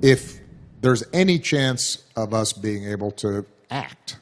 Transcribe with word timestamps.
if 0.00 0.40
there's 0.80 1.06
any 1.12 1.38
chance 1.38 2.00
of 2.14 2.32
us 2.32 2.52
being 2.52 2.90
able 2.90 3.12
to 3.12 3.44
act 3.68 4.18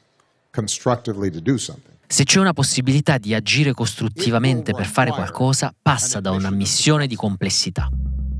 constructively 0.53 1.31
to 1.31 1.41
do 1.41 1.57
something. 1.57 1.97
Se 2.11 2.25
c'è 2.25 2.41
una 2.41 2.55
possibilità 2.55 3.19
di 3.19 3.35
agire 3.35 3.75
costruttivamente 3.75 4.73
per 4.73 4.87
fare 4.87 5.11
qualcosa, 5.11 5.75
passa 5.81 6.21
da 6.21 6.31
una 6.31 6.51
missione 6.51 7.07
di 7.07 7.15
complessità. 7.15 7.91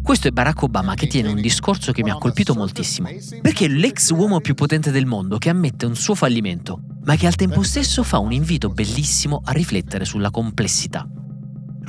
Questo 0.03 0.27
è 0.27 0.31
Barack 0.31 0.63
Obama 0.63 0.95
che 0.95 1.07
tiene 1.07 1.29
un 1.29 1.39
discorso 1.39 1.93
che 1.93 2.03
mi 2.03 2.09
ha 2.09 2.17
colpito 2.17 2.55
moltissimo, 2.55 3.11
perché 3.43 3.67
è 3.67 3.69
l'ex 3.69 4.09
uomo 4.11 4.41
più 4.41 4.55
potente 4.55 4.91
del 4.91 5.05
mondo 5.05 5.37
che 5.37 5.51
ammette 5.51 5.85
un 5.85 5.95
suo 5.95 6.15
fallimento, 6.15 6.81
ma 7.05 7.15
che 7.17 7.27
al 7.27 7.35
tempo 7.35 7.63
stesso 7.63 8.03
fa 8.03 8.19
un 8.19 8.33
invito 8.33 8.71
bellissimo 8.71 9.43
a 9.45 9.53
riflettere 9.53 10.07
sulla 10.07 10.31
complessità. 10.31 11.07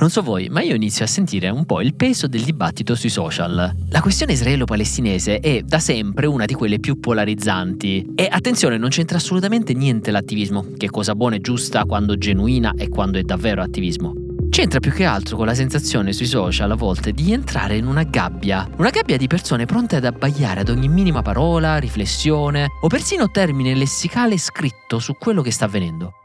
Non 0.00 0.08
so 0.08 0.22
voi, 0.22 0.48
ma 0.48 0.62
io 0.62 0.74
inizio 0.74 1.04
a 1.04 1.06
sentire 1.06 1.50
un 1.50 1.66
po' 1.66 1.82
il 1.82 1.94
peso 1.94 2.26
del 2.26 2.42
dibattito 2.42 2.94
sui 2.94 3.10
social. 3.10 3.70
La 3.90 4.00
questione 4.00 4.32
israelo-palestinese 4.32 5.40
è 5.40 5.60
da 5.60 5.78
sempre 5.78 6.24
una 6.24 6.46
di 6.46 6.54
quelle 6.54 6.80
più 6.80 6.98
polarizzanti. 6.98 8.12
E 8.14 8.26
attenzione, 8.30 8.78
non 8.78 8.88
c'entra 8.88 9.18
assolutamente 9.18 9.74
niente 9.74 10.10
l'attivismo, 10.10 10.68
che 10.78 10.86
è 10.86 10.88
cosa 10.88 11.14
buona 11.14 11.36
e 11.36 11.42
giusta 11.42 11.84
quando 11.84 12.16
genuina 12.16 12.72
e 12.78 12.88
quando 12.88 13.18
è 13.18 13.22
davvero 13.22 13.60
attivismo. 13.60 14.14
C'entra 14.48 14.80
più 14.80 14.90
che 14.90 15.04
altro 15.04 15.36
con 15.36 15.44
la 15.44 15.54
sensazione 15.54 16.14
sui 16.14 16.24
social 16.24 16.70
a 16.70 16.76
volte 16.76 17.12
di 17.12 17.34
entrare 17.34 17.76
in 17.76 17.86
una 17.86 18.04
gabbia, 18.04 18.66
una 18.78 18.88
gabbia 18.88 19.18
di 19.18 19.26
persone 19.26 19.66
pronte 19.66 19.96
ad 19.96 20.06
abbaiare 20.06 20.60
ad 20.60 20.70
ogni 20.70 20.88
minima 20.88 21.20
parola, 21.20 21.76
riflessione 21.76 22.68
o 22.80 22.86
persino 22.88 23.30
termine 23.30 23.74
lessicale 23.74 24.38
scritto 24.38 24.98
su 24.98 25.12
quello 25.18 25.42
che 25.42 25.52
sta 25.52 25.66
avvenendo. 25.66 26.19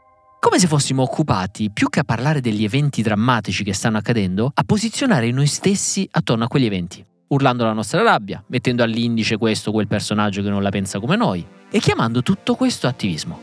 Come 0.46 0.60
se 0.60 0.68
fossimo 0.68 1.02
occupati, 1.02 1.72
più 1.72 1.88
che 1.88 1.98
a 1.98 2.04
parlare 2.04 2.40
degli 2.40 2.62
eventi 2.62 3.02
drammatici 3.02 3.64
che 3.64 3.72
stanno 3.72 3.98
accadendo, 3.98 4.52
a 4.54 4.62
posizionare 4.62 5.28
noi 5.32 5.48
stessi 5.48 6.08
attorno 6.08 6.44
a 6.44 6.46
quegli 6.46 6.66
eventi, 6.66 7.04
urlando 7.26 7.64
la 7.64 7.72
nostra 7.72 8.00
rabbia, 8.04 8.44
mettendo 8.46 8.84
all'indice 8.84 9.38
questo 9.38 9.70
o 9.70 9.72
quel 9.72 9.88
personaggio 9.88 10.42
che 10.42 10.48
non 10.48 10.62
la 10.62 10.68
pensa 10.68 11.00
come 11.00 11.16
noi, 11.16 11.44
e 11.68 11.80
chiamando 11.80 12.22
tutto 12.22 12.54
questo 12.54 12.86
attivismo. 12.86 13.40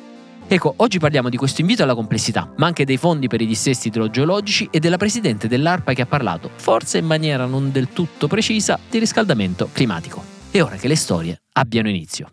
Ecco, 0.48 0.76
oggi 0.78 0.98
parliamo 0.98 1.28
di 1.28 1.36
questo 1.36 1.60
invito 1.60 1.84
alla 1.84 1.94
complessità, 1.94 2.50
ma 2.56 2.68
anche 2.68 2.86
dei 2.86 2.98
fondi 2.98 3.28
per 3.28 3.42
i 3.42 3.48
dissesti 3.48 3.90
idrogeologici 3.90 4.70
e 4.72 4.80
della 4.80 4.96
presidente 4.96 5.50
dell'ARPA 5.50 5.92
che 5.92 6.04
ha 6.04 6.08
parlato, 6.08 6.52
forse 6.56 7.00
in 7.00 7.06
maniera 7.06 7.46
non 7.46 7.70
del 7.74 7.90
tutto 7.90 8.30
precisa, 8.30 8.80
di 8.90 9.00
riscaldamento 9.00 9.68
climatico. 9.74 10.24
È 10.50 10.62
ora 10.62 10.78
che 10.78 10.88
le 10.88 10.96
storie 10.96 11.38
abbiano 11.52 11.90
inizio. 11.90 12.30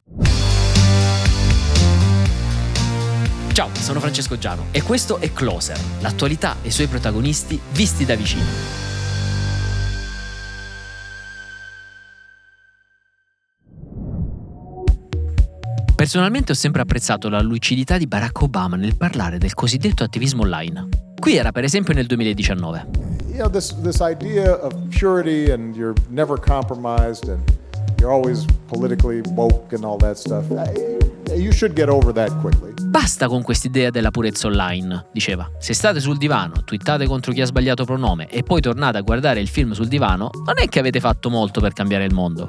Ciao, 3.61 3.69
sono 3.75 4.00
Francesco 4.00 4.39
Giano 4.39 4.69
e 4.70 4.83
questo 4.83 5.19
è 5.19 5.34
Closer, 5.34 5.78
l'attualità 6.00 6.56
e 6.62 6.69
i 6.69 6.70
suoi 6.70 6.86
protagonisti 6.86 7.61
visti 7.72 8.06
da 8.06 8.14
vicino. 8.14 8.47
Personalmente 15.94 16.52
ho 16.52 16.55
sempre 16.55 16.80
apprezzato 16.80 17.28
la 17.28 17.42
lucidità 17.42 17.98
di 17.98 18.06
Barack 18.06 18.41
Obama 18.41 18.77
nel 18.77 18.97
parlare 18.97 19.36
del 19.36 19.52
cosiddetto 19.52 20.05
attivismo 20.05 20.41
online. 20.41 20.89
Qui 21.20 21.36
era 21.36 21.52
per 21.52 21.64
esempio 21.64 21.92
nel 21.92 22.06
2019. 22.06 22.86
You 23.28 23.47
know, 23.47 23.50
this, 23.50 23.74
idea 24.00 24.55
of 24.55 24.72
purity 24.89 25.50
and 25.50 25.77
you're 25.77 26.00
never 26.08 26.41
compromised 26.41 27.28
and 27.28 27.42
you're 27.98 28.11
always 28.11 28.47
politically 28.69 29.20
woke 29.34 29.74
and 29.74 29.84
all 29.84 29.98
that 29.98 30.17
stuff. 30.17 30.47
You 31.28 31.52
should 31.52 31.74
get 31.74 31.91
over 31.91 32.11
that 32.14 32.30
quickly. 32.41 32.69
Basta 32.91 33.28
con 33.28 33.42
quest'idea 33.42 33.88
della 33.91 34.10
purezza 34.10 34.48
online, 34.48 35.06
diceva. 35.12 35.48
Se 35.58 35.74
state 35.74 36.00
sul 36.00 36.16
divano, 36.16 36.64
twittate 36.64 37.06
contro 37.06 37.30
chi 37.30 37.41
ha 37.41 37.44
sbagliato 37.46 37.84
pronome 37.84 38.28
e 38.28 38.42
poi 38.42 38.60
tornate 38.60 38.98
a 38.98 39.02
guardare 39.02 39.38
il 39.38 39.46
film 39.46 39.70
sul 39.70 39.86
divano, 39.86 40.28
non 40.44 40.55
è 40.56 40.66
che 40.66 40.80
avete 40.80 40.98
fatto 40.98 41.30
molto 41.30 41.61
per 41.61 41.72
cambiare 41.72 42.05
il 42.05 42.12
mondo. 42.12 42.48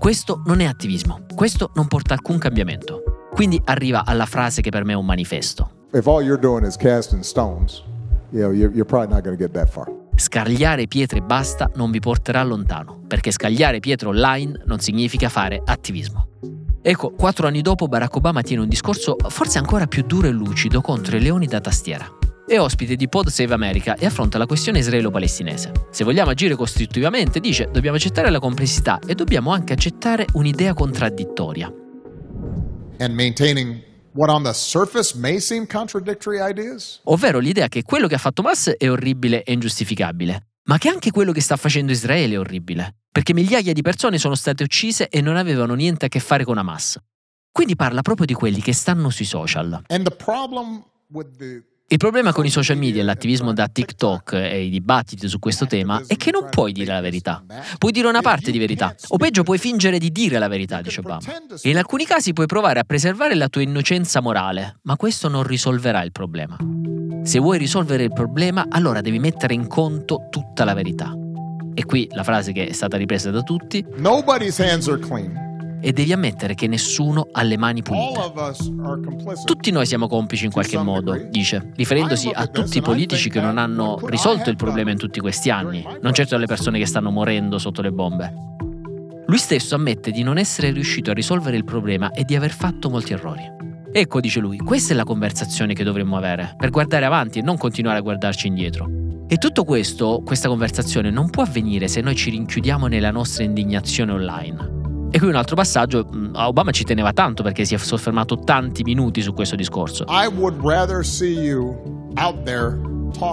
Questo 0.00 0.42
non 0.46 0.58
è 0.58 0.64
attivismo, 0.64 1.20
questo 1.32 1.70
non 1.76 1.86
porta 1.86 2.14
alcun 2.14 2.38
cambiamento. 2.38 3.28
Quindi 3.32 3.62
arriva 3.66 4.04
alla 4.04 4.26
frase 4.26 4.62
che 4.62 4.70
per 4.70 4.84
me 4.84 4.94
è 4.94 4.96
un 4.96 5.06
manifesto. 5.06 5.86
If 5.92 6.08
all 6.08 6.24
you're 6.24 6.40
doing 6.40 6.66
is 6.66 6.76
casting 6.76 7.22
stones, 7.22 7.84
you 8.30 8.40
know, 8.42 8.50
you're, 8.50 8.74
you're 8.74 8.84
probably 8.84 9.14
not 9.14 9.22
going 9.22 9.38
to 9.38 9.40
get 9.40 9.52
that 9.52 9.70
far. 9.70 9.88
Scagliare 10.16 10.88
pietre 10.88 11.18
e 11.18 11.22
basta 11.22 11.70
non 11.76 11.92
vi 11.92 12.00
porterà 12.00 12.42
lontano, 12.42 13.00
perché 13.06 13.30
scagliare 13.30 13.78
pietre 13.78 14.08
online 14.08 14.60
non 14.66 14.80
significa 14.80 15.28
fare 15.28 15.62
attivismo. 15.64 16.26
Ecco, 16.84 17.12
quattro 17.12 17.46
anni 17.46 17.62
dopo 17.62 17.86
Barack 17.86 18.16
Obama 18.16 18.42
tiene 18.42 18.62
un 18.62 18.68
discorso 18.68 19.14
forse 19.28 19.58
ancora 19.58 19.86
più 19.86 20.02
duro 20.02 20.26
e 20.26 20.32
lucido 20.32 20.80
contro 20.80 21.16
i 21.16 21.20
leoni 21.20 21.46
da 21.46 21.60
tastiera. 21.60 22.08
È 22.44 22.58
ospite 22.58 22.96
di 22.96 23.08
Pod 23.08 23.28
Save 23.28 23.54
America 23.54 23.94
e 23.94 24.04
affronta 24.04 24.36
la 24.36 24.46
questione 24.46 24.80
israelo-palestinese. 24.80 25.70
Se 25.90 26.02
vogliamo 26.02 26.32
agire 26.32 26.56
costruttivamente, 26.56 27.38
dice, 27.38 27.68
dobbiamo 27.70 27.96
accettare 27.96 28.30
la 28.30 28.40
complessità 28.40 28.98
e 29.06 29.14
dobbiamo 29.14 29.52
anche 29.52 29.72
accettare 29.72 30.26
un'idea 30.32 30.74
contraddittoria. 30.74 31.72
And 32.98 33.14
maintaining 33.14 33.80
what 34.14 34.28
on 34.28 34.42
the 34.42 34.52
surface 34.52 35.16
may 35.16 35.38
seem 35.38 35.66
contradictory 35.68 36.38
ideas? 36.40 37.00
Ovvero 37.04 37.38
l'idea 37.38 37.68
che 37.68 37.84
quello 37.84 38.08
che 38.08 38.16
ha 38.16 38.18
fatto 38.18 38.42
Hamas 38.42 38.74
è 38.76 38.90
orribile 38.90 39.44
e 39.44 39.52
ingiustificabile, 39.52 40.48
ma 40.64 40.78
che 40.78 40.88
anche 40.88 41.10
quello 41.10 41.32
che 41.32 41.40
sta 41.40 41.56
facendo 41.56 41.92
Israele 41.92 42.34
è 42.34 42.38
orribile, 42.38 42.96
perché 43.10 43.34
migliaia 43.34 43.72
di 43.72 43.82
persone 43.82 44.18
sono 44.18 44.34
state 44.34 44.62
uccise 44.62 45.08
e 45.08 45.20
non 45.20 45.36
avevano 45.36 45.74
niente 45.74 46.06
a 46.06 46.08
che 46.08 46.20
fare 46.20 46.44
con 46.44 46.58
Hamas. 46.58 46.98
Quindi 47.50 47.76
parla 47.76 48.02
proprio 48.02 48.26
di 48.26 48.34
quelli 48.34 48.60
che 48.60 48.72
stanno 48.72 49.10
sui 49.10 49.24
social. 49.26 49.84
And 49.88 50.04
the 50.04 50.14
problem 50.14 50.84
with 51.08 51.36
the 51.36 51.62
Il 51.92 51.98
problema 51.98 52.32
con 52.32 52.46
i 52.46 52.48
social 52.48 52.78
media 52.78 53.02
e 53.02 53.04
l'attivismo 53.04 53.52
da 53.52 53.68
TikTok 53.68 54.32
e 54.32 54.62
i 54.62 54.70
dibattiti 54.70 55.28
su 55.28 55.38
questo 55.38 55.66
tema 55.66 56.02
è 56.06 56.16
che 56.16 56.30
non 56.30 56.48
puoi 56.48 56.72
dire 56.72 56.90
la 56.90 57.02
verità. 57.02 57.44
Puoi 57.76 57.92
dire 57.92 58.08
una 58.08 58.22
parte 58.22 58.50
di 58.50 58.58
verità, 58.58 58.94
o 59.08 59.18
peggio 59.18 59.42
puoi 59.42 59.58
fingere 59.58 59.98
di 59.98 60.10
dire 60.10 60.38
la 60.38 60.48
verità, 60.48 60.80
dice 60.80 61.00
Obama. 61.00 61.20
E 61.60 61.68
in 61.68 61.76
alcuni 61.76 62.06
casi 62.06 62.32
puoi 62.32 62.46
provare 62.46 62.80
a 62.80 62.84
preservare 62.84 63.34
la 63.34 63.48
tua 63.48 63.60
innocenza 63.60 64.22
morale, 64.22 64.78
ma 64.84 64.96
questo 64.96 65.28
non 65.28 65.42
risolverà 65.42 66.02
il 66.02 66.12
problema. 66.12 66.56
Se 67.24 67.38
vuoi 67.38 67.58
risolvere 67.58 68.04
il 68.04 68.12
problema, 68.14 68.64
allora 68.70 69.02
devi 69.02 69.18
mettere 69.18 69.52
in 69.52 69.66
conto 69.66 70.28
tutta 70.30 70.64
la 70.64 70.72
verità. 70.72 71.14
E 71.74 71.84
qui 71.84 72.08
la 72.12 72.24
frase 72.24 72.52
che 72.52 72.68
è 72.68 72.72
stata 72.72 72.96
ripresa 72.96 73.30
da 73.30 73.42
tutti, 73.42 73.84
nobody's 73.96 74.58
hands 74.60 74.88
are 74.88 74.98
clean. 74.98 75.51
E 75.82 75.92
devi 75.92 76.12
ammettere 76.12 76.54
che 76.54 76.68
nessuno 76.68 77.26
ha 77.32 77.42
le 77.42 77.58
mani 77.58 77.82
pulite. 77.82 78.20
Tutti 79.44 79.70
noi 79.72 79.84
siamo 79.84 80.06
complici 80.06 80.44
in 80.44 80.52
qualche 80.52 80.78
modo, 80.78 81.16
dice, 81.28 81.72
riferendosi 81.74 82.30
a 82.32 82.46
tutti 82.46 82.78
i 82.78 82.82
politici 82.82 83.28
che 83.28 83.40
non 83.40 83.58
hanno 83.58 83.98
risolto 84.04 84.48
il 84.48 84.56
problema 84.56 84.92
in 84.92 84.96
tutti 84.96 85.18
questi 85.20 85.50
anni, 85.50 85.84
non 86.00 86.14
certo 86.14 86.36
alle 86.36 86.46
persone 86.46 86.78
che 86.78 86.86
stanno 86.86 87.10
morendo 87.10 87.58
sotto 87.58 87.82
le 87.82 87.90
bombe. 87.90 88.32
Lui 89.26 89.38
stesso 89.38 89.74
ammette 89.74 90.10
di 90.10 90.22
non 90.22 90.38
essere 90.38 90.70
riuscito 90.70 91.10
a 91.10 91.14
risolvere 91.14 91.56
il 91.56 91.64
problema 91.64 92.10
e 92.12 92.24
di 92.24 92.36
aver 92.36 92.52
fatto 92.52 92.88
molti 92.88 93.12
errori. 93.12 93.42
Ecco, 93.90 94.20
dice 94.20 94.40
lui, 94.40 94.56
questa 94.58 94.92
è 94.92 94.96
la 94.96 95.04
conversazione 95.04 95.74
che 95.74 95.84
dovremmo 95.84 96.16
avere, 96.16 96.54
per 96.56 96.70
guardare 96.70 97.04
avanti 97.04 97.40
e 97.40 97.42
non 97.42 97.56
continuare 97.56 97.98
a 97.98 98.02
guardarci 98.02 98.46
indietro. 98.46 98.88
E 99.26 99.36
tutto 99.36 99.64
questo, 99.64 100.22
questa 100.24 100.48
conversazione, 100.48 101.10
non 101.10 101.30
può 101.30 101.42
avvenire 101.42 101.88
se 101.88 102.00
noi 102.00 102.14
ci 102.14 102.30
rinchiudiamo 102.30 102.86
nella 102.86 103.10
nostra 103.10 103.44
indignazione 103.44 104.12
online. 104.12 104.81
E 105.14 105.18
qui 105.18 105.28
un 105.28 105.34
altro 105.34 105.54
passaggio, 105.56 106.06
mh, 106.10 106.30
Obama 106.36 106.70
ci 106.70 106.84
teneva 106.84 107.12
tanto 107.12 107.42
perché 107.42 107.66
si 107.66 107.74
è 107.74 107.76
soffermato 107.76 108.38
tanti 108.38 108.82
minuti 108.82 109.20
su 109.20 109.34
questo 109.34 109.56
discorso. 109.56 110.06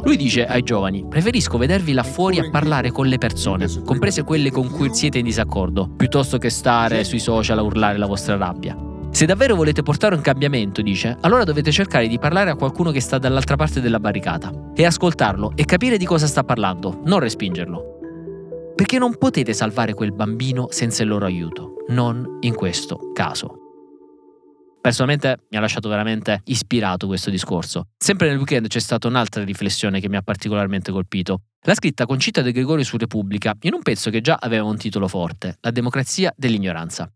Lui 0.03 0.17
dice 0.17 0.45
ai 0.45 0.61
giovani: 0.61 1.05
Preferisco 1.07 1.57
vedervi 1.57 1.93
là 1.93 2.03
fuori 2.03 2.37
a 2.37 2.49
parlare 2.49 2.91
con 2.91 3.07
le 3.07 3.17
persone, 3.17 3.67
comprese 3.85 4.23
quelle 4.23 4.51
con 4.51 4.69
cui 4.69 4.93
siete 4.93 5.19
in 5.19 5.23
disaccordo, 5.23 5.87
piuttosto 5.95 6.37
che 6.37 6.49
stare 6.49 7.05
sui 7.05 7.19
social 7.19 7.59
a 7.59 7.61
urlare 7.61 7.97
la 7.97 8.07
vostra 8.07 8.35
rabbia. 8.35 8.75
Se 9.11 9.25
davvero 9.25 9.55
volete 9.55 9.81
portare 9.81 10.15
un 10.15 10.21
cambiamento, 10.21 10.81
dice, 10.81 11.17
allora 11.21 11.45
dovete 11.45 11.71
cercare 11.71 12.09
di 12.09 12.19
parlare 12.19 12.49
a 12.49 12.55
qualcuno 12.55 12.91
che 12.91 12.99
sta 12.99 13.17
dall'altra 13.17 13.55
parte 13.55 13.79
della 13.79 14.01
barricata 14.01 14.51
e 14.75 14.85
ascoltarlo 14.85 15.53
e 15.55 15.63
capire 15.63 15.97
di 15.97 16.05
cosa 16.05 16.27
sta 16.27 16.43
parlando, 16.43 16.99
non 17.05 17.19
respingerlo. 17.19 17.98
Perché 18.79 18.97
non 18.97 19.17
potete 19.17 19.51
salvare 19.51 19.93
quel 19.93 20.13
bambino 20.13 20.67
senza 20.69 21.03
il 21.03 21.09
loro 21.09 21.25
aiuto, 21.25 21.83
non 21.89 22.37
in 22.39 22.55
questo 22.55 23.11
caso. 23.11 23.57
Personalmente 24.79 25.47
mi 25.49 25.57
ha 25.57 25.59
lasciato 25.59 25.89
veramente 25.89 26.43
ispirato 26.45 27.05
questo 27.05 27.29
discorso. 27.29 27.87
Sempre 27.97 28.29
nel 28.29 28.37
weekend 28.37 28.69
c'è 28.69 28.79
stata 28.79 29.09
un'altra 29.09 29.43
riflessione 29.43 29.99
che 29.99 30.07
mi 30.07 30.15
ha 30.15 30.21
particolarmente 30.21 30.93
colpito. 30.93 31.41
L'ha 31.63 31.75
scritta 31.75 32.05
Concita 32.05 32.41
De 32.41 32.53
Gregorio 32.53 32.85
su 32.85 32.95
Repubblica 32.95 33.53
in 33.63 33.73
un 33.73 33.81
pezzo 33.81 34.09
che 34.09 34.21
già 34.21 34.37
aveva 34.39 34.63
un 34.63 34.77
titolo 34.77 35.09
forte, 35.09 35.57
La 35.59 35.71
democrazia 35.71 36.33
dell'ignoranza. 36.37 37.11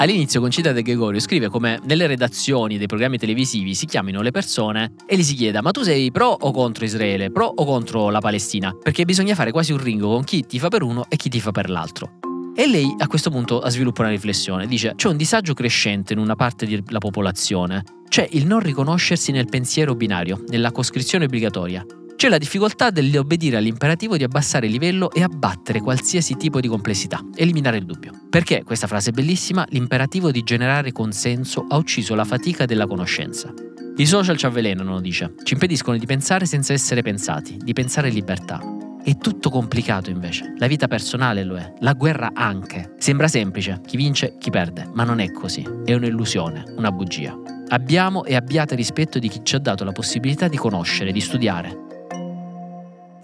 All'inizio 0.00 0.40
Concita 0.40 0.70
De 0.70 0.82
Gregorio 0.82 1.18
scrive 1.18 1.48
come 1.48 1.80
nelle 1.82 2.06
redazioni 2.06 2.78
dei 2.78 2.86
programmi 2.86 3.18
televisivi 3.18 3.74
si 3.74 3.84
chiamino 3.84 4.22
le 4.22 4.30
persone 4.30 4.92
e 5.04 5.16
gli 5.16 5.24
si 5.24 5.34
chieda 5.34 5.60
ma 5.60 5.72
tu 5.72 5.82
sei 5.82 6.12
pro 6.12 6.28
o 6.28 6.52
contro 6.52 6.84
Israele, 6.84 7.32
pro 7.32 7.46
o 7.46 7.64
contro 7.64 8.08
la 8.08 8.20
Palestina? 8.20 8.72
Perché 8.80 9.04
bisogna 9.04 9.34
fare 9.34 9.50
quasi 9.50 9.72
un 9.72 9.82
ringo 9.82 10.10
con 10.10 10.22
chi 10.22 10.46
ti 10.46 10.60
fa 10.60 10.68
per 10.68 10.84
uno 10.84 11.06
e 11.08 11.16
chi 11.16 11.28
ti 11.28 11.40
fa 11.40 11.50
per 11.50 11.68
l'altro. 11.68 12.20
E 12.54 12.68
lei 12.68 12.94
a 12.96 13.08
questo 13.08 13.30
punto 13.30 13.60
sviluppa 13.68 14.02
una 14.02 14.10
riflessione, 14.10 14.68
dice 14.68 14.92
c'è 14.94 15.08
un 15.08 15.16
disagio 15.16 15.52
crescente 15.52 16.12
in 16.12 16.20
una 16.20 16.36
parte 16.36 16.64
della 16.64 16.98
popolazione, 16.98 17.82
c'è 18.08 18.28
il 18.30 18.46
non 18.46 18.60
riconoscersi 18.60 19.32
nel 19.32 19.48
pensiero 19.48 19.96
binario, 19.96 20.44
nella 20.46 20.70
coscrizione 20.70 21.24
obbligatoria. 21.24 21.84
C'è 22.18 22.28
la 22.28 22.36
difficoltà 22.38 22.90
dell'obbedire 22.90 23.58
all'imperativo 23.58 24.16
di 24.16 24.24
abbassare 24.24 24.66
il 24.66 24.72
livello 24.72 25.08
e 25.12 25.22
abbattere 25.22 25.80
qualsiasi 25.80 26.36
tipo 26.36 26.58
di 26.58 26.66
complessità, 26.66 27.24
eliminare 27.36 27.76
il 27.76 27.84
dubbio. 27.84 28.10
Perché, 28.28 28.64
questa 28.64 28.88
frase 28.88 29.12
bellissima, 29.12 29.64
l'imperativo 29.68 30.32
di 30.32 30.42
generare 30.42 30.90
consenso 30.90 31.64
ha 31.68 31.76
ucciso 31.76 32.16
la 32.16 32.24
fatica 32.24 32.64
della 32.64 32.88
conoscenza. 32.88 33.54
I 33.96 34.04
social 34.04 34.36
ci 34.36 34.46
avvelenano, 34.46 35.00
dice, 35.00 35.34
ci 35.44 35.52
impediscono 35.52 35.96
di 35.96 36.06
pensare 36.06 36.44
senza 36.44 36.72
essere 36.72 37.02
pensati, 37.02 37.56
di 37.56 37.72
pensare 37.72 38.08
in 38.08 38.14
libertà. 38.14 38.60
È 39.00 39.16
tutto 39.16 39.48
complicato 39.48 40.10
invece, 40.10 40.54
la 40.58 40.66
vita 40.66 40.88
personale 40.88 41.44
lo 41.44 41.56
è, 41.56 41.72
la 41.78 41.92
guerra 41.92 42.32
anche. 42.34 42.94
Sembra 42.98 43.28
semplice, 43.28 43.80
chi 43.86 43.96
vince, 43.96 44.34
chi 44.40 44.50
perde, 44.50 44.90
ma 44.92 45.04
non 45.04 45.20
è 45.20 45.30
così, 45.30 45.64
è 45.84 45.94
un'illusione, 45.94 46.64
una 46.74 46.90
bugia. 46.90 47.38
Abbiamo 47.68 48.24
e 48.24 48.34
abbiate 48.34 48.74
rispetto 48.74 49.20
di 49.20 49.28
chi 49.28 49.42
ci 49.44 49.54
ha 49.54 49.60
dato 49.60 49.84
la 49.84 49.92
possibilità 49.92 50.48
di 50.48 50.56
conoscere, 50.56 51.12
di 51.12 51.20
studiare, 51.20 51.86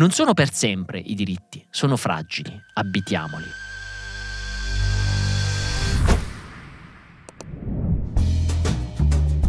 non 0.04 0.12
sono 0.12 0.34
per 0.34 0.52
sempre 0.52 0.98
i 0.98 1.14
diritti, 1.14 1.66
sono 1.70 1.96
fragili, 1.96 2.62
abitiamoli. 2.74 3.63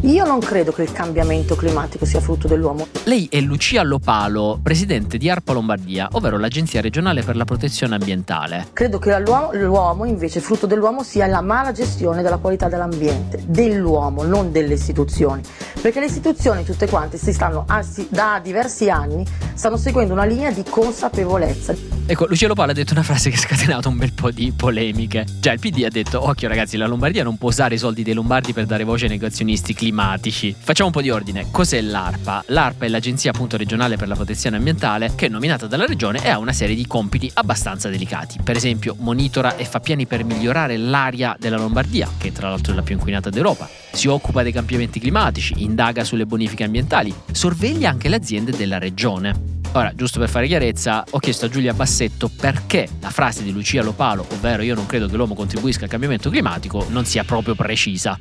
Io 0.06 0.24
non 0.24 0.38
credo 0.40 0.72
che 0.72 0.84
il 0.84 0.92
cambiamento 0.92 1.56
climatico 1.56 2.06
sia 2.06 2.20
frutto 2.20 2.48
dell'uomo. 2.48 2.86
Lei 3.06 3.28
è 3.28 3.42
Lucia 3.42 3.82
Lopalo, 3.82 4.60
presidente 4.62 5.18
di 5.18 5.32
ARPA 5.32 5.54
Lombardia, 5.54 6.10
ovvero 6.12 6.38
l'Agenzia 6.38 6.80
regionale 6.80 7.24
per 7.24 7.36
la 7.36 7.44
protezione 7.44 7.96
ambientale. 7.96 8.68
Credo 8.72 9.00
che 9.00 9.18
l'uomo, 9.20 9.50
l'uomo, 9.54 10.06
invece, 10.06 10.42
frutto 10.42 10.68
dell'uomo 10.68 11.02
sia 11.02 11.26
la 11.26 11.42
mala 11.42 11.72
gestione 11.72 12.22
della 12.22 12.38
qualità 12.38 12.70
dell'ambiente, 12.70 13.42
dell'uomo, 13.48 14.22
non 14.22 14.52
delle 14.52 14.76
istituzioni. 14.76 15.42
Perché 15.82 16.00
le 16.00 16.06
istituzioni 16.06 16.64
tutte 16.64 16.88
quante 16.88 17.18
si 17.18 17.34
stanno 17.34 17.66
da 18.10 18.40
diversi 18.44 18.92
anni 18.92 19.26
stanno 19.56 19.78
seguendo 19.78 20.14
una 20.14 20.26
linea 20.26 20.52
di 20.52 20.64
consapevolezza. 20.70 21.74
Ecco, 22.08 22.28
Lucia 22.28 22.48
Lopalo 22.48 22.70
ha 22.70 22.76
detto 22.76 22.94
una 22.94 23.02
frase 23.02 23.32
che 23.32 23.38
ha 23.38 23.40
scatenato 23.40 23.90
un 23.90 23.98
bel 23.98 24.14
po' 24.14 24.30
di 24.30 24.54
polemiche. 24.56 25.26
Già 25.40 25.52
il 25.52 25.60
PD 25.60 25.84
ha 25.84 25.90
detto 25.90 26.24
"Occhio 26.24 26.48
ragazzi, 26.48 26.78
la 26.78 26.86
Lombardia 26.86 27.24
non 27.24 27.38
può 27.38 27.50
usare 27.50 27.74
i 27.74 27.78
soldi 27.80 28.04
dei 28.04 28.14
lombardi 28.14 28.54
per 28.54 28.68
dare 28.68 28.84
voce 28.84 29.06
ai 29.06 29.12
negozionisti 29.12 29.74
climatici 29.74 29.94
climatici. 29.96 30.54
Facciamo 30.58 30.88
un 30.88 30.94
po' 30.94 31.02
di 31.02 31.10
ordine. 31.10 31.48
Cos'è 31.50 31.80
l'ARPA? 31.80 32.44
L'ARPA 32.48 32.86
è 32.86 32.90
l'Agenzia 32.90 33.32
appunto 33.32 33.56
regionale 33.56 33.96
per 33.96 34.10
la 34.10 34.16
protezione 34.16 34.58
ambientale 34.58 35.14
che 35.16 35.28
è 35.28 35.30
nominata 35.30 35.68
dalla 35.68 35.86
regione 35.86 36.22
e 36.22 36.30
ha 36.30 36.38
una 36.38 36.52
serie 36.52 36.76
di 36.76 36.86
compiti 36.86 37.32
abbastanza 37.36 37.88
delicati. 37.88 38.40
Per 38.44 38.58
esempio, 38.58 38.96
monitora 39.00 39.56
e 39.56 39.64
fa 39.64 39.80
piani 39.80 40.06
per 40.06 40.26
migliorare 40.26 40.76
l'aria 40.76 41.38
della 41.40 41.56
Lombardia, 41.56 42.10
che 42.18 42.34
tra 42.34 42.50
l'altro 42.50 42.74
è 42.74 42.76
la 42.76 42.82
più 42.82 42.96
inquinata 42.96 43.30
d'Europa. 43.30 43.70
Si 43.94 44.08
occupa 44.08 44.44
dei 44.44 44.52
cambiamenti 44.52 45.00
climatici, 45.00 45.64
indaga 45.64 46.04
sulle 46.04 46.26
bonifiche 46.26 46.66
ambientali, 46.66 47.14
sorveglia 47.32 47.90
anche 47.90 48.10
le 48.10 48.18
aziende 48.18 48.52
della 48.52 48.78
regione. 48.78 49.54
Ora, 49.72 49.94
giusto 49.96 50.20
per 50.20 50.30
fare 50.30 50.48
chiarezza, 50.48 51.04
ho 51.10 51.20
chiesto 51.20 51.46
a 51.46 51.50
Giulia 51.50 51.74
Bassetto 51.74 52.30
perché 52.30 52.88
la 53.00 53.10
frase 53.10 53.44
di 53.44 53.52
Lucia 53.52 53.84
Lopalo, 53.84 54.26
ovvero 54.30 54.62
io 54.62 54.76
non 54.76 54.86
credo 54.86 55.08
che 55.08 55.16
l'uomo 55.16 55.36
contribuisca 55.36 55.84
al 55.86 55.90
cambiamento 55.90 56.30
climatico, 56.30 56.86
non 56.90 57.06
sia 57.06 57.24
proprio 57.24 57.56
precisa. 57.56 58.18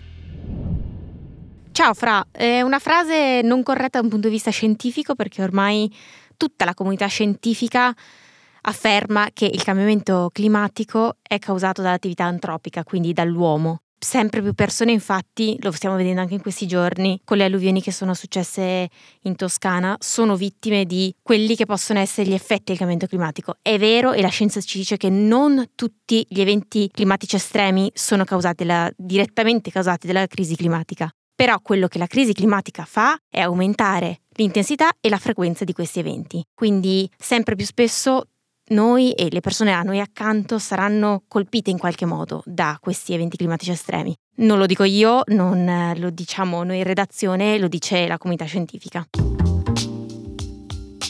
Ciao 1.75 1.93
Fra, 1.93 2.25
è 2.31 2.61
una 2.61 2.79
frase 2.79 3.41
non 3.43 3.65
corretta 3.65 3.99
da 3.99 4.05
un 4.05 4.09
punto 4.09 4.29
di 4.29 4.35
vista 4.35 4.53
scientifico 4.53 5.17
perché 5.17 5.43
ormai 5.43 5.93
tutta 6.37 6.65
la 6.65 6.73
comunità 6.73 7.07
scientifica 7.07 7.93
afferma 8.61 9.31
che 9.33 9.47
il 9.47 9.61
cambiamento 9.65 10.31
climatico 10.33 11.17
è 11.21 11.41
causato 11.41 11.83
dall'attività 11.83 12.27
antropica, 12.27 12.85
quindi 12.85 13.13
dall'uomo. 13.13 13.81
Sempre 13.99 14.41
più 14.41 14.55
persone, 14.55 14.93
infatti, 14.93 15.59
lo 15.63 15.73
stiamo 15.73 15.97
vedendo 15.97 16.21
anche 16.21 16.35
in 16.35 16.43
questi 16.43 16.69
giorni, 16.69 17.21
con 17.25 17.39
le 17.39 17.45
alluvioni 17.45 17.83
che 17.83 17.91
sono 17.91 18.15
successe 18.15 18.89
in 19.23 19.35
Toscana, 19.35 19.97
sono 19.99 20.37
vittime 20.37 20.85
di 20.85 21.13
quelli 21.23 21.57
che 21.57 21.67
possono 21.67 21.99
essere 21.99 22.29
gli 22.29 22.35
effetti 22.35 22.67
del 22.67 22.77
cambiamento 22.77 23.09
climatico. 23.09 23.57
È 23.61 23.77
vero 23.79 24.13
e 24.13 24.23
la 24.23 24.29
scienza 24.29 24.61
ci 24.61 24.79
dice 24.79 24.97
che 24.97 25.11
non 25.11 25.71
tutti 25.75 26.25
gli 26.29 26.41
eventi 26.41 26.89
climatici 26.93 27.35
estremi 27.35 27.91
sono 27.95 28.23
causati 28.23 28.63
la, 28.65 28.89
direttamente 28.97 29.73
causati 29.73 30.07
dalla 30.07 30.29
crisi 30.29 30.55
climatica. 30.55 31.13
Però 31.45 31.61
quello 31.61 31.89
che 31.89 31.99
la 31.99 32.07
crisi 32.07 32.33
climatica 32.33 32.87
fa 32.87 33.19
è 33.29 33.39
aumentare 33.39 34.21
l'intensità 34.37 34.93
e 34.99 35.11
la 35.11 35.19
frequenza 35.19 35.65
di 35.65 35.75
questi 35.75 35.99
eventi. 35.99 36.43
Quindi 36.55 37.07
sempre 37.19 37.55
più 37.55 37.67
spesso 37.67 38.29
noi 38.69 39.13
e 39.13 39.29
le 39.31 39.41
persone 39.41 39.75
a 39.75 39.83
noi 39.83 40.01
accanto 40.01 40.59
saranno 40.59 41.25
colpite 41.29 41.69
in 41.69 41.77
qualche 41.77 42.07
modo 42.07 42.43
da 42.47 42.79
questi 42.81 43.13
eventi 43.13 43.37
climatici 43.37 43.73
estremi. 43.73 44.15
Non 44.37 44.57
lo 44.57 44.65
dico 44.65 44.85
io, 44.85 45.21
non 45.27 45.93
lo 45.99 46.09
diciamo 46.09 46.65
noi 46.65 46.79
in 46.79 46.85
redazione, 46.85 47.59
lo 47.59 47.69
dice 47.69 48.07
la 48.07 48.17
comunità 48.17 48.47
scientifica. 48.47 49.07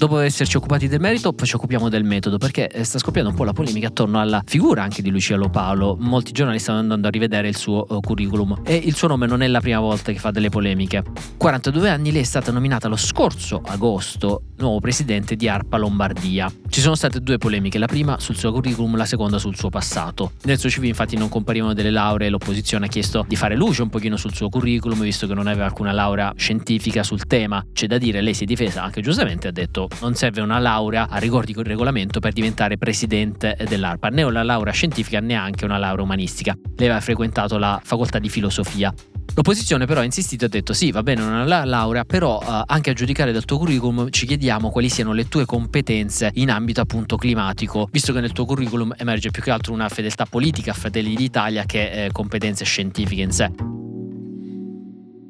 Dopo 0.05 0.19
esserci 0.19 0.59
occupati 0.59 0.87
del 0.87 1.01
merito, 1.01 1.35
ci 1.45 1.55
occupiamo 1.55 1.89
del 1.89 2.05
metodo, 2.05 2.37
perché 2.37 2.69
eh, 2.69 2.85
sta 2.85 2.99
scoppiando 2.99 3.31
un 3.31 3.37
po' 3.37 3.45
la 3.45 3.55
polemica 3.55 3.87
attorno 3.87 4.21
alla 4.21 4.43
figura 4.45 4.83
anche 4.83 5.01
di 5.01 5.09
Lucia 5.09 5.35
Lopalo. 5.35 5.97
Molti 5.99 6.31
giornali 6.31 6.59
stanno 6.59 6.81
andando 6.81 7.09
a 7.09 7.11
rivedere 7.11 7.49
il 7.49 7.57
suo 7.57 7.87
uh, 7.89 8.01
curriculum 8.01 8.61
e 8.67 8.75
il 8.75 8.95
suo 8.95 9.09
nome 9.09 9.27
non 9.27 9.41
è 9.41 9.47
la 9.47 9.61
prima 9.61 9.81
volta 9.81 10.13
che 10.13 10.19
fa 10.19 10.31
delle 10.31 10.51
polemiche. 10.51 11.03
42 11.39 11.89
anni, 11.89 12.13
lei 12.13 12.21
è 12.21 12.25
stata 12.25 12.53
nominata 12.53 12.87
lo 12.87 12.97
scorso 12.97 13.63
agosto 13.65 14.43
nuovo 14.57 14.79
presidente 14.81 15.37
di 15.37 15.49
ARPA 15.49 15.79
Lombardia. 15.79 16.53
Ci 16.69 16.81
sono 16.81 16.95
state 16.95 17.21
due 17.21 17.39
polemiche, 17.39 17.79
la 17.79 17.87
prima 17.87 18.19
sul 18.21 18.37
suo 18.37 18.53
curriculum, 18.53 18.97
la 18.97 19.05
seconda 19.05 19.39
sul 19.39 19.57
suo 19.57 19.69
passato. 19.69 20.33
Nel 20.43 20.59
suo 20.59 20.69
CV 20.69 20.85
infatti 20.85 21.17
non 21.17 21.29
comparivano 21.29 21.73
delle 21.73 21.91
lauree, 21.91 22.29
l'opposizione 22.29 22.87
ha 22.87 22.89
chiesto 22.89 23.25
di 23.27 23.37
fare 23.37 23.57
luce 23.57 23.83
un 23.83 23.89
pochino 23.89 24.17
sul 24.17 24.35
suo 24.35 24.49
curriculum, 24.49 25.01
visto 25.01 25.27
che 25.27 25.35
non 25.35 25.47
aveva 25.47 25.65
alcuna 25.65 25.93
laurea 25.93 26.33
scientifica 26.37 27.03
sul 27.03 27.27
tema. 27.27 27.65
C'è 27.73 27.87
da 27.87 27.99
dire, 27.99 28.21
lei 28.21 28.35
si 28.35 28.45
è 28.45 28.47
difesa 28.47 28.83
anche 28.83 29.01
giustamente, 29.01 29.49
ha 29.49 29.53
detto 29.53 29.89
non 30.01 30.15
serve 30.15 30.41
una 30.41 30.59
laurea 30.59 31.09
a 31.09 31.19
rigor 31.19 31.45
di 31.45 31.55
regolamento 31.57 32.21
per 32.21 32.33
diventare 32.33 32.77
presidente 32.79 33.57
dell'ARPA, 33.69 34.09
né 34.09 34.23
una 34.23 34.43
laurea 34.43 34.73
scientifica 34.73 35.21
neanche 35.21 35.65
una 35.65 35.79
laurea 35.79 36.05
umanistica. 36.05 36.57
Lei 36.77 36.89
aveva 36.89 37.01
frequentato 37.01 37.59
la 37.59 37.81
facoltà 37.83 38.19
di 38.19 38.29
filosofia. 38.29 38.93
L'opposizione 39.37 39.87
però 39.87 40.01
ha 40.01 40.05
insistito 40.05 40.45
e 40.45 40.47
ha 40.47 40.51
detto 40.51 40.73
sì, 40.73 40.93
va 40.93 41.03
bene, 41.03 41.23
non 41.23 41.33
ha 41.33 41.45
la 41.45 41.65
laurea, 41.65 42.05
però 42.05 42.41
eh, 42.41 42.63
anche 42.67 42.91
a 42.91 42.93
giudicare 42.93 43.33
dal 43.33 43.45
tuo 43.45 43.59
curriculum 43.59 44.11
ci 44.11 44.27
chiediamo 44.27 44.71
quali 44.71 44.89
siano 44.89 45.13
le 45.13 45.27
tue 45.27 45.45
competenze 45.45 46.31
in 46.35 46.51
ambito 46.51 46.81
appunto 46.81 47.17
climatico, 47.17 47.89
visto 47.91 48.13
che 48.13 48.21
nel 48.21 48.33
tuo 48.33 48.45
curriculum 48.45 48.95
emerge 48.97 49.31
più 49.31 49.43
che 49.43 49.51
altro 49.51 49.73
una 49.73 49.89
fedeltà 49.89 50.25
politica 50.25 50.71
a 50.71 50.75
Fratelli 50.75 51.15
d'Italia 51.17 51.65
che 51.65 52.05
eh, 52.05 52.13
competenze 52.13 52.65
scientifiche 52.65 53.23
in 53.23 53.33
sé. 53.33 53.51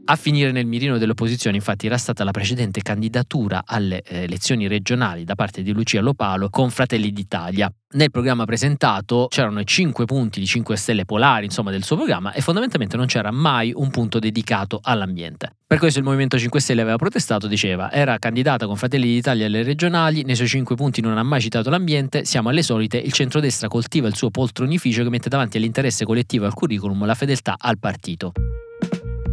A 0.07 0.17
finire 0.17 0.53
nel 0.53 0.67
mirino 0.67 0.99
dell'opposizione 0.99 1.57
infatti 1.57 1.87
era 1.87 1.97
stata 1.97 2.25
la 2.25 2.31
precedente 2.31 2.83
candidatura 2.83 3.63
alle 3.65 4.03
eh, 4.03 4.25
elezioni 4.25 4.67
regionali 4.67 5.25
da 5.25 5.35
parte 5.35 5.63
di 5.63 5.73
Lucia 5.73 6.03
Lopalo 6.03 6.51
con 6.51 6.69
Fratelli 6.69 7.11
d'Italia. 7.11 7.73
Nel 7.93 8.11
programma 8.11 8.45
presentato 8.45 9.29
c'erano 9.31 9.61
i 9.61 9.67
5 9.67 10.05
punti 10.05 10.41
di 10.41 10.47
5 10.47 10.77
stelle 10.77 11.07
polari, 11.07 11.47
insomma, 11.47 11.71
del 11.71 11.85
suo 11.85 11.97
programma 11.97 12.35
e 12.35 12.43
fondamentalmente 12.43 12.99
non 12.99 13.07
c'era 13.07 13.31
mai 13.31 13.73
un 13.75 13.89
punto 13.91 14.19
dedicato 14.19 14.79
all'ambiente. 14.83 15.57
Per 15.67 15.79
questo 15.79 16.01
il 16.01 16.05
Movimento 16.05 16.39
5 16.39 16.61
Stelle 16.61 16.83
aveva 16.83 16.99
protestato, 16.99 17.47
diceva, 17.47 17.91
era 17.91 18.19
candidata 18.19 18.67
con 18.67 18.77
Fratelli 18.77 19.07
d'Italia 19.07 19.47
alle 19.47 19.63
regionali, 19.63 20.23
nei 20.23 20.35
suoi 20.35 20.49
5 20.49 20.77
punti 20.77 21.01
non 21.01 21.17
ha 21.17 21.23
mai 21.23 21.41
citato 21.41 21.71
l'ambiente, 21.71 22.27
siamo 22.27 22.51
alle 22.51 22.63
solite, 22.63 22.99
il 22.99 23.13
centrodestra 23.13 23.69
coltiva 23.69 24.07
il 24.07 24.15
suo 24.15 24.31
poltronificio 24.31 25.03
che 25.03 25.09
mette 25.09 25.31
davanti 25.31 25.57
all'interesse 25.57 26.05
collettivo 26.05 26.45
e 26.45 26.49
al 26.49 26.55
curriculum 26.55 27.07
la 27.07 27.15
fedeltà 27.15 27.55
al 27.59 27.79
partito. 27.79 28.33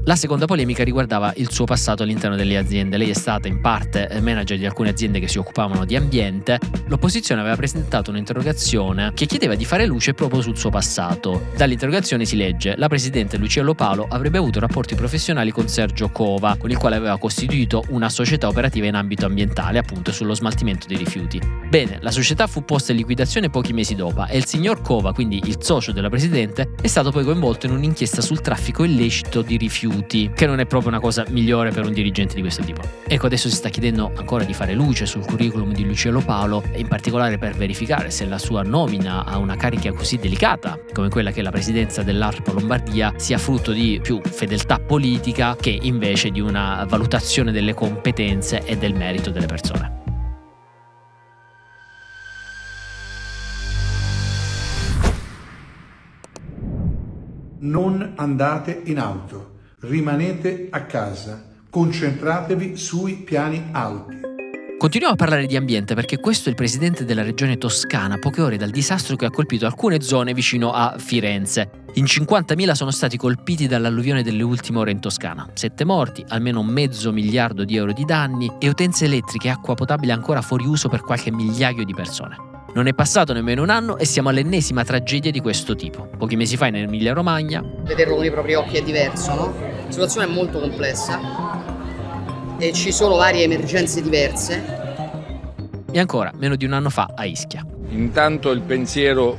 La 0.05 0.15
seconda 0.15 0.47
polemica 0.47 0.83
riguardava 0.83 1.31
il 1.35 1.51
suo 1.51 1.65
passato 1.65 2.01
all'interno 2.01 2.35
delle 2.35 2.57
aziende. 2.57 2.97
Lei 2.97 3.11
è 3.11 3.13
stata 3.13 3.47
in 3.47 3.61
parte 3.61 4.09
manager 4.19 4.57
di 4.57 4.65
alcune 4.65 4.89
aziende 4.89 5.19
che 5.19 5.27
si 5.27 5.37
occupavano 5.37 5.85
di 5.85 5.95
ambiente. 5.95 6.57
L'opposizione 6.87 7.39
aveva 7.39 7.55
presentato 7.55 8.09
un'interrogazione 8.09 9.11
che 9.13 9.27
chiedeva 9.27 9.53
di 9.53 9.63
fare 9.63 9.85
luce 9.85 10.15
proprio 10.15 10.41
sul 10.41 10.57
suo 10.57 10.71
passato. 10.71 11.49
Dall'interrogazione 11.55 12.25
si 12.25 12.35
legge: 12.35 12.73
La 12.77 12.87
presidente 12.87 13.37
Lucia 13.37 13.61
Lopalo 13.61 14.07
avrebbe 14.09 14.39
avuto 14.39 14.59
rapporti 14.59 14.95
professionali 14.95 15.51
con 15.51 15.67
Sergio 15.67 16.09
Cova, 16.09 16.55
con 16.57 16.71
il 16.71 16.77
quale 16.77 16.95
aveva 16.95 17.19
costituito 17.19 17.83
una 17.89 18.09
società 18.09 18.47
operativa 18.47 18.87
in 18.87 18.95
ambito 18.95 19.27
ambientale, 19.27 19.77
appunto 19.77 20.11
sullo 20.11 20.33
smaltimento 20.33 20.87
dei 20.87 20.97
rifiuti. 20.97 21.39
Bene, 21.69 21.99
la 22.01 22.11
società 22.11 22.47
fu 22.47 22.65
posta 22.65 22.91
in 22.91 22.97
liquidazione 22.97 23.51
pochi 23.51 23.71
mesi 23.71 23.93
dopo 23.93 24.25
e 24.25 24.35
il 24.35 24.45
signor 24.45 24.81
Cova, 24.81 25.13
quindi 25.13 25.39
il 25.45 25.57
socio 25.59 25.91
della 25.91 26.09
presidente, 26.09 26.71
è 26.81 26.87
stato 26.87 27.11
poi 27.11 27.23
coinvolto 27.23 27.67
in 27.67 27.73
un'inchiesta 27.73 28.21
sul 28.21 28.41
traffico 28.41 28.83
illecito 28.83 29.43
di 29.43 29.57
rifiuti 29.57 29.89
rifiuti, 29.91 30.31
che 30.33 30.45
non 30.45 30.59
è 30.59 30.65
proprio 30.65 30.89
una 30.89 30.99
cosa 30.99 31.25
migliore 31.29 31.71
per 31.71 31.85
un 31.85 31.93
dirigente 31.93 32.35
di 32.35 32.41
questo 32.41 32.63
tipo. 32.63 32.81
Ecco, 33.07 33.25
adesso 33.25 33.49
si 33.49 33.55
sta 33.55 33.69
chiedendo 33.69 34.11
ancora 34.15 34.43
di 34.43 34.53
fare 34.53 34.73
luce 34.73 35.05
sul 35.05 35.25
curriculum 35.25 35.73
di 35.73 35.85
Luciano 35.85 36.21
Paolo, 36.21 36.63
in 36.75 36.87
particolare 36.87 37.37
per 37.37 37.53
verificare 37.53 38.09
se 38.09 38.25
la 38.25 38.37
sua 38.37 38.63
nomina 38.63 39.25
a 39.25 39.37
una 39.37 39.55
carica 39.55 39.91
così 39.91 40.17
delicata 40.17 40.79
come 40.93 41.09
quella 41.09 41.31
che 41.31 41.41
è 41.41 41.43
la 41.43 41.51
presidenza 41.51 42.03
dell'ARPA 42.03 42.53
Lombardia 42.53 43.13
sia 43.17 43.37
frutto 43.37 43.71
di 43.71 43.99
più 44.01 44.21
fedeltà 44.21 44.79
politica 44.79 45.55
che 45.55 45.77
invece 45.81 46.29
di 46.29 46.39
una 46.39 46.85
valutazione 46.87 47.51
delle 47.51 47.73
competenze 47.73 48.63
e 48.65 48.77
del 48.77 48.95
merito 48.95 49.29
delle 49.29 49.45
persone. 49.45 49.99
Non 57.59 58.13
andate 58.15 58.81
in 58.85 58.97
auto 58.97 59.59
rimanete 59.81 60.67
a 60.69 60.83
casa, 60.83 61.43
concentratevi 61.69 62.77
sui 62.77 63.15
piani 63.15 63.69
alti. 63.71 64.19
Continuiamo 64.77 65.15
a 65.15 65.17
parlare 65.17 65.47
di 65.47 65.55
ambiente 65.55 65.95
perché 65.95 66.19
questo 66.19 66.47
è 66.47 66.51
il 66.51 66.55
presidente 66.55 67.03
della 67.03 67.23
regione 67.23 67.57
toscana, 67.57 68.17
poche 68.17 68.41
ore 68.41 68.57
dal 68.57 68.69
disastro 68.69 69.15
che 69.15 69.25
ha 69.25 69.31
colpito 69.31 69.65
alcune 69.65 70.01
zone 70.01 70.33
vicino 70.33 70.71
a 70.71 70.95
Firenze. 70.97 71.69
In 71.95 72.03
50.000 72.03 72.71
sono 72.71 72.91
stati 72.91 73.17
colpiti 73.17 73.67
dall'alluvione 73.67 74.23
delle 74.23 74.43
ultime 74.43 74.79
ore 74.79 74.91
in 74.91 74.99
Toscana. 74.99 75.47
Sette 75.53 75.83
morti, 75.83 76.23
almeno 76.27 76.63
mezzo 76.63 77.11
miliardo 77.11 77.63
di 77.63 77.75
euro 77.75 77.91
di 77.91 78.05
danni 78.05 78.51
e 78.59 78.69
utenze 78.69 79.05
elettriche 79.05 79.47
e 79.47 79.51
acqua 79.51 79.73
potabile 79.73 80.13
ancora 80.13 80.41
fuori 80.41 80.65
uso 80.65 80.89
per 80.89 81.01
qualche 81.01 81.31
migliaio 81.31 81.83
di 81.85 81.93
persone. 81.93 82.37
Non 82.73 82.87
è 82.87 82.93
passato 82.93 83.33
nemmeno 83.33 83.63
un 83.63 83.69
anno 83.69 83.97
e 83.97 84.05
siamo 84.05 84.29
all'ennesima 84.29 84.83
tragedia 84.83 85.29
di 85.29 85.41
questo 85.41 85.75
tipo. 85.75 86.07
Pochi 86.17 86.35
mesi 86.35 86.55
fa 86.55 86.67
in 86.67 86.75
Emilia 86.75 87.13
Romagna. 87.13 87.63
Vederlo 87.83 88.15
con 88.15 88.25
i 88.25 88.31
propri 88.31 88.53
occhi 88.53 88.77
è 88.77 88.81
diverso, 88.81 89.33
no? 89.33 89.70
La 89.91 89.97
situazione 89.97 90.27
è 90.27 90.33
molto 90.33 90.61
complessa 90.61 91.19
e 92.57 92.71
ci 92.71 92.93
sono 92.93 93.17
varie 93.17 93.43
emergenze 93.43 94.01
diverse. 94.01 94.63
E 95.91 95.99
ancora, 95.99 96.31
meno 96.33 96.55
di 96.55 96.63
un 96.63 96.71
anno 96.71 96.89
fa 96.89 97.09
a 97.13 97.25
Ischia. 97.25 97.65
Intanto 97.89 98.51
il 98.51 98.61
pensiero 98.61 99.37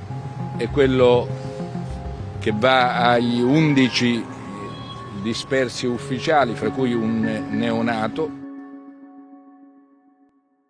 è 0.59 0.68
quello 0.68 1.26
che 2.38 2.52
va 2.54 3.12
agli 3.12 3.40
11 3.40 4.25
dispersi 5.23 5.87
ufficiali, 5.87 6.54
fra 6.54 6.68
cui 6.68 6.92
un 6.92 7.47
neonato. 7.49 8.41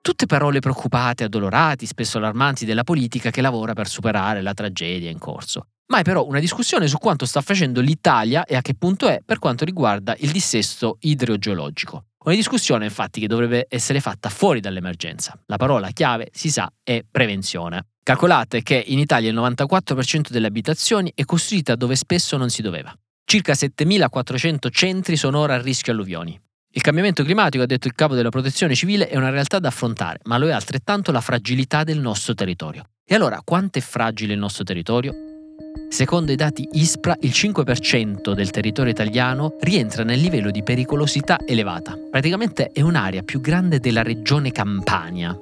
Tutte 0.02 0.26
parole 0.26 0.58
preoccupate, 0.58 1.22
addolorate, 1.22 1.86
spesso 1.86 2.18
allarmanti 2.18 2.64
della 2.64 2.82
politica 2.82 3.30
che 3.30 3.40
lavora 3.40 3.72
per 3.72 3.86
superare 3.86 4.42
la 4.42 4.52
tragedia 4.52 5.08
in 5.08 5.20
corso. 5.20 5.68
Mai 5.92 6.02
però 6.02 6.26
una 6.26 6.40
discussione 6.40 6.88
su 6.88 6.98
quanto 6.98 7.24
sta 7.24 7.40
facendo 7.40 7.80
l'Italia 7.80 8.44
e 8.44 8.56
a 8.56 8.62
che 8.62 8.74
punto 8.74 9.06
è 9.06 9.20
per 9.24 9.38
quanto 9.38 9.64
riguarda 9.64 10.16
il 10.18 10.32
dissesto 10.32 10.96
idrogeologico. 11.02 12.06
Una 12.24 12.34
discussione 12.34 12.86
infatti 12.86 13.20
che 13.20 13.28
dovrebbe 13.28 13.66
essere 13.68 14.00
fatta 14.00 14.28
fuori 14.28 14.58
dall'emergenza. 14.58 15.40
La 15.46 15.56
parola 15.56 15.90
chiave, 15.90 16.30
si 16.32 16.50
sa, 16.50 16.68
è 16.82 17.04
prevenzione. 17.08 17.90
Calcolate 18.02 18.62
che 18.64 18.82
in 18.84 18.98
Italia 18.98 19.30
il 19.30 19.36
94% 19.36 20.30
delle 20.30 20.48
abitazioni 20.48 21.12
è 21.14 21.24
costruita 21.24 21.76
dove 21.76 21.94
spesso 21.94 22.36
non 22.36 22.50
si 22.50 22.60
doveva. 22.60 22.92
Circa 23.24 23.52
7.400 23.52 24.68
centri 24.68 25.16
sono 25.16 25.38
ora 25.38 25.54
a 25.54 25.62
rischio 25.62 25.92
alluvioni. 25.92 26.36
Il 26.74 26.80
cambiamento 26.80 27.22
climatico, 27.22 27.62
ha 27.62 27.66
detto 27.66 27.86
il 27.86 27.94
capo 27.94 28.14
della 28.14 28.30
protezione 28.30 28.74
civile, 28.74 29.06
è 29.08 29.18
una 29.18 29.28
realtà 29.28 29.58
da 29.58 29.68
affrontare, 29.68 30.20
ma 30.24 30.38
lo 30.38 30.48
è 30.48 30.52
altrettanto 30.52 31.12
la 31.12 31.20
fragilità 31.20 31.84
del 31.84 31.98
nostro 31.98 32.32
territorio. 32.32 32.84
E 33.04 33.14
allora, 33.14 33.42
quanto 33.44 33.78
è 33.78 33.82
fragile 33.82 34.32
il 34.32 34.38
nostro 34.38 34.64
territorio? 34.64 35.14
Secondo 35.90 36.32
i 36.32 36.36
dati 36.36 36.66
ISPRA, 36.72 37.14
il 37.20 37.30
5% 37.30 38.32
del 38.32 38.48
territorio 38.48 38.90
italiano 38.90 39.56
rientra 39.60 40.02
nel 40.02 40.18
livello 40.18 40.50
di 40.50 40.62
pericolosità 40.62 41.38
elevata. 41.44 41.94
Praticamente 42.10 42.70
è 42.72 42.80
un'area 42.80 43.22
più 43.22 43.42
grande 43.42 43.78
della 43.78 44.02
regione 44.02 44.50
Campania. 44.50 45.38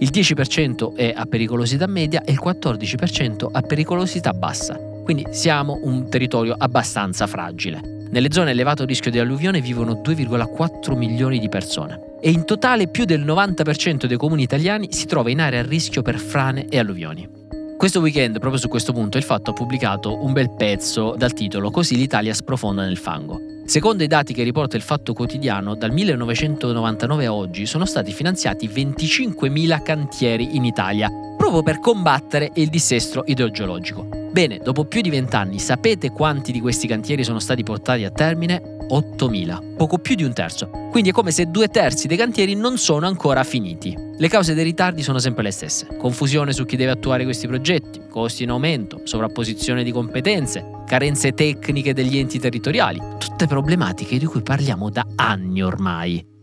Il 0.00 0.10
10% 0.10 0.96
è 0.96 1.12
a 1.14 1.24
pericolosità 1.26 1.86
media 1.86 2.24
e 2.24 2.32
il 2.32 2.40
14% 2.44 3.48
a 3.52 3.60
pericolosità 3.60 4.32
bassa. 4.32 4.76
Quindi 5.04 5.24
siamo 5.30 5.78
un 5.84 6.10
territorio 6.10 6.56
abbastanza 6.58 7.28
fragile. 7.28 7.93
Nelle 8.14 8.30
zone 8.30 8.50
a 8.50 8.52
elevato 8.52 8.84
rischio 8.84 9.10
di 9.10 9.18
alluvione 9.18 9.60
vivono 9.60 9.94
2,4 9.94 10.96
milioni 10.96 11.40
di 11.40 11.48
persone 11.48 12.18
e 12.20 12.30
in 12.30 12.44
totale 12.44 12.86
più 12.86 13.06
del 13.06 13.24
90% 13.24 14.04
dei 14.04 14.16
comuni 14.16 14.44
italiani 14.44 14.86
si 14.92 15.06
trova 15.06 15.30
in 15.30 15.40
area 15.40 15.58
a 15.58 15.66
rischio 15.66 16.00
per 16.00 16.20
frane 16.20 16.68
e 16.68 16.78
alluvioni. 16.78 17.28
Questo 17.76 17.98
weekend, 17.98 18.38
proprio 18.38 18.60
su 18.60 18.68
questo 18.68 18.92
punto, 18.92 19.18
il 19.18 19.24
Fatto 19.24 19.50
ha 19.50 19.52
pubblicato 19.52 20.22
un 20.22 20.32
bel 20.32 20.54
pezzo 20.54 21.16
dal 21.16 21.32
titolo 21.32 21.72
Così 21.72 21.96
l'Italia 21.96 22.32
sprofonda 22.32 22.84
nel 22.84 22.98
fango. 22.98 23.40
Secondo 23.66 24.04
i 24.04 24.06
dati 24.06 24.32
che 24.32 24.44
riporta 24.44 24.76
il 24.76 24.82
Fatto 24.82 25.12
Quotidiano, 25.12 25.74
dal 25.74 25.90
1999 25.90 27.26
a 27.26 27.34
oggi 27.34 27.66
sono 27.66 27.84
stati 27.84 28.12
finanziati 28.12 28.68
25.000 28.68 29.82
cantieri 29.82 30.54
in 30.54 30.64
Italia, 30.64 31.10
proprio 31.54 31.62
per 31.62 31.78
combattere 31.80 32.50
il 32.54 32.68
dissesto 32.68 33.22
idrogeologico. 33.26 34.08
Bene, 34.32 34.58
dopo 34.58 34.84
più 34.84 35.00
di 35.00 35.10
vent'anni, 35.10 35.60
sapete 35.60 36.10
quanti 36.10 36.50
di 36.50 36.60
questi 36.60 36.88
cantieri 36.88 37.22
sono 37.22 37.38
stati 37.38 37.62
portati 37.62 38.02
a 38.02 38.10
termine? 38.10 38.60
8.000, 38.90 39.76
poco 39.76 39.98
più 39.98 40.16
di 40.16 40.24
un 40.24 40.32
terzo. 40.32 40.68
Quindi 40.90 41.10
è 41.10 41.12
come 41.12 41.30
se 41.30 41.46
due 41.46 41.68
terzi 41.68 42.08
dei 42.08 42.16
cantieri 42.16 42.54
non 42.54 42.76
sono 42.76 43.06
ancora 43.06 43.44
finiti. 43.44 43.96
Le 44.16 44.28
cause 44.28 44.54
dei 44.54 44.64
ritardi 44.64 45.02
sono 45.02 45.18
sempre 45.18 45.44
le 45.44 45.52
stesse. 45.52 45.86
Confusione 45.96 46.52
su 46.52 46.64
chi 46.64 46.76
deve 46.76 46.90
attuare 46.90 47.24
questi 47.24 47.46
progetti, 47.46 48.02
costi 48.10 48.42
in 48.42 48.50
aumento, 48.50 49.00
sovrapposizione 49.04 49.84
di 49.84 49.92
competenze, 49.92 50.82
carenze 50.86 51.32
tecniche 51.32 51.94
degli 51.94 52.18
enti 52.18 52.40
territoriali. 52.40 53.00
Tutte 53.18 53.46
problematiche 53.46 54.18
di 54.18 54.26
cui 54.26 54.42
parliamo 54.42 54.90
da 54.90 55.06
anni 55.14 55.62
ormai. 55.62 56.33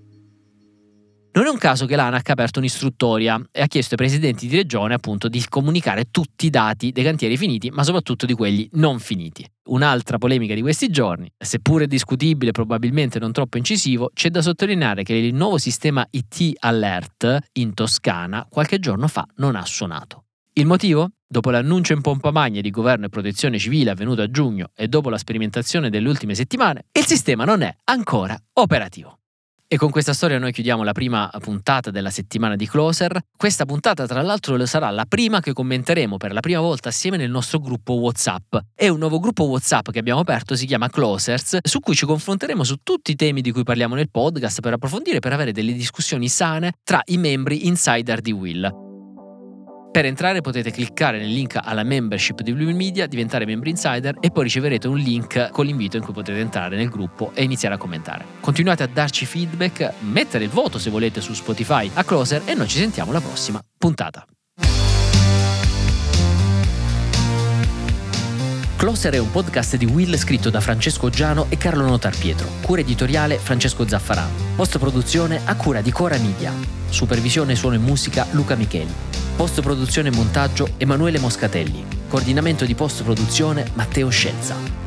Non 1.33 1.45
è 1.45 1.49
un 1.49 1.57
caso 1.57 1.85
che 1.85 1.95
l'ANAC 1.95 2.27
ha 2.27 2.33
aperto 2.33 2.59
un'istruttoria 2.59 3.41
e 3.53 3.61
ha 3.61 3.67
chiesto 3.67 3.93
ai 3.93 3.97
presidenti 3.97 4.47
di 4.47 4.55
regione 4.57 4.93
appunto 4.93 5.29
di 5.29 5.41
comunicare 5.47 6.09
tutti 6.11 6.47
i 6.47 6.49
dati 6.49 6.91
dei 6.91 7.05
cantieri 7.05 7.37
finiti, 7.37 7.69
ma 7.69 7.83
soprattutto 7.83 8.25
di 8.25 8.33
quelli 8.33 8.67
non 8.73 8.99
finiti. 8.99 9.49
Un'altra 9.69 10.17
polemica 10.17 10.53
di 10.53 10.61
questi 10.61 10.89
giorni, 10.89 11.31
seppure 11.37 11.87
discutibile 11.87 12.51
probabilmente 12.51 13.17
non 13.17 13.31
troppo 13.31 13.57
incisivo, 13.57 14.09
c'è 14.13 14.29
da 14.29 14.41
sottolineare 14.41 15.03
che 15.03 15.13
il 15.13 15.33
nuovo 15.33 15.57
sistema 15.57 16.05
IT 16.09 16.57
Alert 16.59 17.37
in 17.53 17.73
Toscana 17.73 18.45
qualche 18.49 18.79
giorno 18.79 19.07
fa 19.07 19.25
non 19.37 19.55
ha 19.55 19.65
suonato. 19.65 20.25
Il 20.51 20.65
motivo? 20.65 21.11
Dopo 21.25 21.49
l'annuncio 21.49 21.93
in 21.93 22.01
pompa 22.01 22.31
magna 22.31 22.59
di 22.59 22.71
governo 22.71 23.05
e 23.05 23.09
protezione 23.09 23.57
civile 23.57 23.91
avvenuto 23.91 24.21
a 24.21 24.29
giugno 24.29 24.71
e 24.75 24.89
dopo 24.89 25.09
la 25.09 25.17
sperimentazione 25.17 25.89
delle 25.89 26.09
ultime 26.09 26.35
settimane, 26.35 26.87
il 26.91 27.05
sistema 27.05 27.45
non 27.45 27.61
è 27.61 27.73
ancora 27.85 28.37
operativo. 28.55 29.20
E 29.73 29.77
con 29.77 29.89
questa 29.89 30.11
storia 30.11 30.37
noi 30.37 30.51
chiudiamo 30.51 30.83
la 30.83 30.91
prima 30.91 31.31
puntata 31.39 31.91
della 31.91 32.09
settimana 32.09 32.57
di 32.57 32.67
Closer. 32.67 33.17
Questa 33.37 33.63
puntata, 33.63 34.05
tra 34.05 34.21
l'altro, 34.21 34.65
sarà 34.65 34.89
la 34.89 35.05
prima 35.07 35.39
che 35.39 35.53
commenteremo 35.53 36.17
per 36.17 36.33
la 36.33 36.41
prima 36.41 36.59
volta 36.59 36.89
assieme 36.89 37.15
nel 37.15 37.29
nostro 37.29 37.59
gruppo 37.59 37.93
WhatsApp. 37.93 38.57
È 38.75 38.89
un 38.89 38.99
nuovo 38.99 39.19
gruppo 39.19 39.45
WhatsApp 39.45 39.91
che 39.91 39.99
abbiamo 39.99 40.19
aperto, 40.19 40.57
si 40.57 40.65
chiama 40.65 40.89
Closers, 40.89 41.59
su 41.63 41.79
cui 41.79 41.95
ci 41.95 42.05
confronteremo 42.05 42.65
su 42.65 42.79
tutti 42.83 43.11
i 43.11 43.15
temi 43.15 43.39
di 43.39 43.53
cui 43.53 43.63
parliamo 43.63 43.95
nel 43.95 44.11
podcast 44.11 44.59
per 44.59 44.73
approfondire, 44.73 45.19
per 45.19 45.31
avere 45.31 45.53
delle 45.53 45.71
discussioni 45.71 46.27
sane 46.27 46.73
tra 46.83 47.01
i 47.05 47.17
membri 47.17 47.65
insider 47.65 48.19
di 48.19 48.33
Will. 48.33 48.90
Per 49.91 50.05
entrare 50.05 50.39
potete 50.39 50.71
cliccare 50.71 51.17
nel 51.17 51.27
link 51.27 51.59
alla 51.61 51.83
membership 51.83 52.39
di 52.43 52.53
Blue 52.53 52.71
Media, 52.71 53.07
diventare 53.07 53.45
membri 53.45 53.71
insider 53.71 54.15
e 54.21 54.31
poi 54.31 54.43
riceverete 54.43 54.87
un 54.87 54.95
link 54.95 55.49
con 55.51 55.65
l'invito 55.65 55.97
in 55.97 56.03
cui 56.03 56.13
potete 56.13 56.39
entrare 56.39 56.77
nel 56.77 56.87
gruppo 56.87 57.31
e 57.33 57.43
iniziare 57.43 57.75
a 57.75 57.77
commentare. 57.77 58.23
Continuate 58.39 58.83
a 58.83 58.87
darci 58.87 59.25
feedback, 59.25 59.91
mettere 59.99 60.45
il 60.45 60.49
voto 60.49 60.79
se 60.79 60.89
volete 60.89 61.19
su 61.19 61.33
Spotify 61.33 61.91
a 61.93 62.05
Closer 62.05 62.43
e 62.45 62.53
noi 62.53 62.69
ci 62.69 62.77
sentiamo 62.77 63.11
alla 63.11 63.19
prossima 63.19 63.59
puntata. 63.77 64.25
Closer 68.77 69.13
è 69.13 69.19
un 69.19 69.29
podcast 69.29 69.75
di 69.75 69.85
Will 69.85 70.15
scritto 70.15 70.49
da 70.49 70.61
Francesco 70.61 71.09
Giano 71.09 71.47
e 71.49 71.57
Carlo 71.57 71.85
Notar 71.85 72.17
Pietro. 72.17 72.47
Cura 72.61 72.79
editoriale 72.79 73.37
Francesco 73.37 73.85
Zaffarano. 73.85 74.55
Post 74.55 74.79
produzione 74.79 75.41
a 75.43 75.55
cura 75.57 75.81
di 75.81 75.91
Cora 75.91 76.17
Media. 76.17 76.53
Supervisione 76.87 77.55
suono 77.55 77.75
e 77.75 77.79
musica 77.79 78.25
Luca 78.31 78.55
Micheli. 78.55 79.20
Post 79.35 79.61
produzione 79.61 80.09
e 80.09 80.11
montaggio 80.11 80.69
Emanuele 80.77 81.19
Moscatelli. 81.19 81.85
Coordinamento 82.07 82.65
di 82.65 82.75
post 82.75 83.03
produzione 83.03 83.65
Matteo 83.73 84.09
Scelza. 84.09 84.80